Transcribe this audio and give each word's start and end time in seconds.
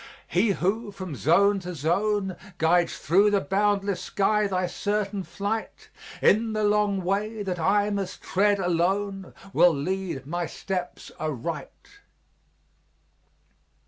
He 0.27 0.53
who, 0.53 0.91
from 0.91 1.15
zone 1.15 1.59
to 1.59 1.75
zone, 1.75 2.35
Guides 2.57 2.97
through 2.97 3.29
the 3.29 3.39
boundless 3.39 4.01
sky 4.01 4.47
thy 4.47 4.65
certain 4.65 5.21
flight, 5.21 5.89
In 6.23 6.53
the 6.53 6.63
long 6.63 7.03
way 7.03 7.43
that 7.43 7.59
I 7.59 7.91
must 7.91 8.23
tread 8.23 8.57
alone, 8.57 9.35
Will 9.53 9.75
lead 9.75 10.25
my 10.25 10.47
steps 10.47 11.11
aright. 11.19 11.99